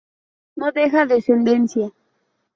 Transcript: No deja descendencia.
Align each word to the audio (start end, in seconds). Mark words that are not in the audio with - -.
No 0.55 0.71
deja 0.71 1.05
descendencia. 1.05 1.91